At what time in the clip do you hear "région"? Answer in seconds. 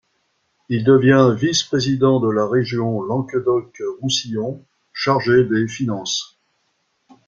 2.47-3.03